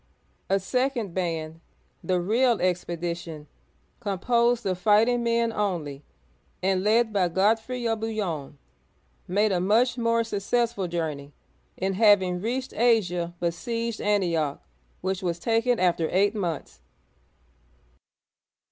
A 0.49 0.59
second 0.59 1.13
band,— 1.13 1.59
the 2.03 2.19
real 2.19 2.59
expedition,— 2.59 3.45
composed 3.99 4.65
of 4.65 4.79
fighting 4.79 5.21
men 5.21 5.53
only, 5.53 6.03
and 6.63 6.83
led 6.83 7.13
by 7.13 7.27
Godfrey 7.27 7.87
of 7.87 7.99
Bouillon 7.99 8.57
(boo 9.27 9.33
y6N'), 9.33 9.35
made 9.35 9.51
a 9.51 9.59
much 9.59 9.99
more 9.99 10.23
successful 10.23 10.87
journey, 10.87 11.33
and 11.77 11.93
having 11.97 12.41
reached 12.41 12.73
Asia, 12.75 13.35
besieged 13.39 13.99
Antioch(an'ti 14.01 14.57
6k), 14.57 14.59
which 15.01 15.21
was 15.21 15.37
taken 15.37 15.79
after 15.79 16.09
eight 16.11 16.33
months. 16.33 16.81